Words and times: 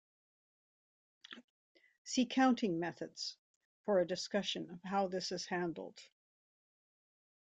See 2.05 2.25
Counting 2.25 2.79
Methods 2.79 3.37
for 3.85 3.99
a 3.99 4.07
discussion 4.07 4.67
of 4.71 4.81
how 4.81 5.05
this 5.07 5.31
is 5.31 5.45
handled. 5.45 5.99